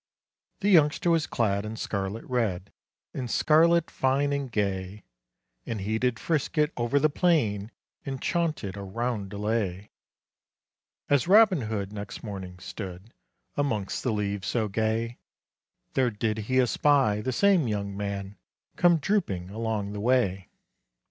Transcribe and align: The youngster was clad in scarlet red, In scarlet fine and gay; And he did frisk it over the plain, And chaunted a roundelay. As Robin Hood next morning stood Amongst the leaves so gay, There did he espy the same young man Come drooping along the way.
The 0.61 0.69
youngster 0.69 1.11
was 1.11 1.27
clad 1.27 1.63
in 1.63 1.75
scarlet 1.75 2.23
red, 2.25 2.71
In 3.13 3.27
scarlet 3.27 3.91
fine 3.91 4.33
and 4.33 4.51
gay; 4.51 5.03
And 5.63 5.81
he 5.81 5.99
did 5.99 6.17
frisk 6.17 6.57
it 6.57 6.73
over 6.75 6.97
the 6.99 7.07
plain, 7.07 7.69
And 8.03 8.19
chaunted 8.19 8.75
a 8.77 8.81
roundelay. 8.81 9.91
As 11.07 11.27
Robin 11.27 11.61
Hood 11.61 11.93
next 11.93 12.23
morning 12.23 12.57
stood 12.57 13.13
Amongst 13.55 14.01
the 14.01 14.11
leaves 14.11 14.47
so 14.47 14.67
gay, 14.67 15.19
There 15.93 16.09
did 16.09 16.39
he 16.49 16.59
espy 16.59 17.21
the 17.21 17.31
same 17.31 17.67
young 17.67 17.95
man 17.95 18.37
Come 18.77 18.97
drooping 18.97 19.51
along 19.51 19.91
the 19.93 20.01
way. 20.01 20.49